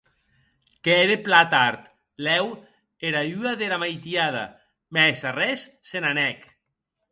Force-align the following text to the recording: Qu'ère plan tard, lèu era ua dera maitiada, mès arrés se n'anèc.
Qu'ère 0.83 1.17
plan 1.25 1.45
tard, 1.53 1.79
lèu 2.25 2.45
era 3.07 3.21
ua 3.39 3.51
dera 3.61 3.77
maitiada, 3.83 4.45
mès 4.93 5.19
arrés 5.29 5.59
se 5.89 5.97
n'anèc. 6.01 6.39